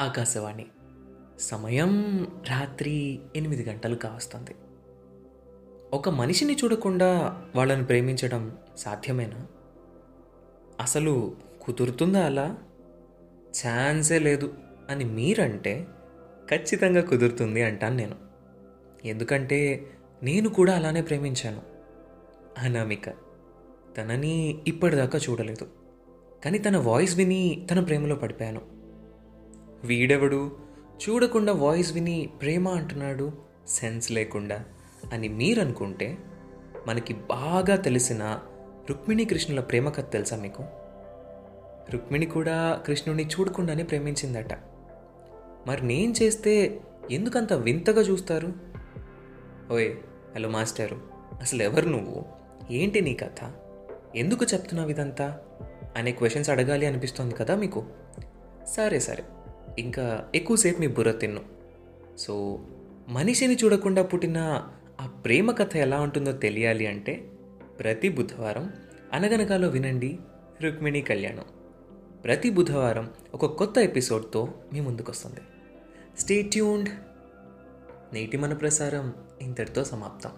ఆకాశవాణి. 0.00 0.66
సమయం 1.40 2.24
రాత్రి 2.50 3.20
ఎనిమిది 3.36 3.64
గంటలు 3.64 3.94
కావస్తుంది 3.94 4.54
ఒక 5.92 6.08
మనిషిని 6.08 6.56
చూడకుండా 6.64 7.42
వాళ్ళని 7.56 7.84
ప్రేమించడం 7.84 8.56
సాధ్యమేనా? 8.76 9.46
అసలు 10.80 11.36
కుదురుతుందా 11.60 12.26
అలా? 12.26 12.56
ఛాన్సే 13.50 14.18
లేదు 14.18 14.54
అని 14.90 15.04
మీరంటే 15.04 15.86
ఖచ్చితంగా 16.50 17.00
కుదురుతుంది 17.00 17.62
అంటాను 17.62 17.96
నేను. 17.96 18.16
ఎందుకంటే 19.04 19.86
నేను 20.22 20.48
కూడా 20.48 20.76
అలానే 20.76 21.02
ప్రేమించాను. 21.02 21.62
అనామిక. 22.58 23.08
తనని 23.98 24.62
ఇప్పటిదాకా 24.66 25.20
చూడలేదు. 25.30 25.68
కానీ 26.44 26.58
తన 26.58 26.76
వాయిస్ 26.76 27.16
విని 27.16 27.66
తన 27.72 27.80
ప్రేమలో 27.80 28.16
పడిపోయాను. 28.16 28.71
వీడెవడు? 29.84 30.56
చూడకుండా 31.08 31.52
వాయిస్ 31.52 31.92
విని 31.92 32.30
ప్రేమ 32.40 32.68
అంటున్నాడు? 32.68 33.32
సెన్స్ 33.68 34.12
లేకుండా. 34.12 34.64
అని 35.12 35.28
మీరనుకుంటే 35.28 36.18
మనకి 36.86 37.14
బాగా 37.14 37.76
తెలిసిన 37.76 38.38
రుక్మిణి 38.90 39.24
కృష్ణుల 39.24 39.60
ప్రేమ 39.60 39.88
కథ 39.88 40.10
తెలుసా 40.10 40.36
మీకు? 40.36 40.64
రుక్మిణి 41.90 42.26
కూడా 42.26 42.82
కృష్ణుడిని 42.86 43.30
చూడకుండానే 43.30 43.82
ప్రేమించిందట. 43.82 44.52
మరి 45.66 45.86
నేను 45.86 46.14
చేస్తే 46.22 46.80
ఎందుకంత 47.10 47.52
వింతగా 47.52 48.00
చూస్తారు? 48.00 48.52
ఓయ్ 49.72 49.96
హలో 50.34 50.48
మాస్టరు. 50.48 51.00
అసలు 51.40 51.62
ఎవరు 51.62 51.88
నువ్వు? 51.88 52.24
ఏంటి 52.70 53.00
నీ 53.00 53.14
కథ? 53.14 53.52
ఎందుకు 54.16 54.44
చెప్తున్నావు 54.44 54.90
ఇదంతా? 54.90 55.38
అనే 55.96 56.12
క్వశ్చన్స్ 56.12 56.50
అడగాలి 56.50 56.86
అనిపిస్తుంది 56.86 57.34
కదా 57.34 57.56
మీకు? 57.56 57.84
సరే 58.68 59.00
సరే. 59.00 59.24
ఇంకా 59.78 60.28
ఎక్కువసేపు 60.34 60.80
మీ 60.80 60.86
బుర్ర 60.86 61.12
తిన్ను. 61.12 61.40
సో 62.18 62.60
మనిషిని 63.08 63.56
చూడకుండా 63.64 64.02
పుట్టిన 64.02 64.68
ఆ 65.00 65.06
ప్రేమ 65.06 65.50
కథ 65.50 65.76
ఎలా 65.76 66.00
ఉంటుందో 66.00 66.32
తెలియాలి 66.32 66.86
అంటే 66.86 67.30
ప్రతి 67.80 68.08
బుధవారం 68.08 68.72
అనగనగాలో 69.12 69.68
వినండి 69.68 70.18
రుక్మిణి 70.62 71.00
కళ్యాణం. 71.00 71.44
ప్రతి 72.24 72.50
బుధవారం 72.50 73.10
ఒక 73.34 73.46
కొత్త 73.46 73.78
ఎపిసోడ్తో 73.78 74.54
మీ 74.72 74.80
ముందుకొస్తుంది. 74.80 75.40
స్టే 76.18 76.42
ట్యూన్డ్ 76.42 76.88
నేటి 78.12 78.36
మన 78.36 78.52
ప్రసారం 78.52 79.14
ఇంతటితో 79.42 79.84
సమాప్తం. 79.84 80.30